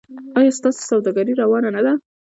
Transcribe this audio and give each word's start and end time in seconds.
ایا 0.37 0.51
ستاسو 0.57 0.81
سوداګري 0.89 1.33
روانه 1.41 1.69
نه 1.75 1.81
ده؟ 1.85 1.93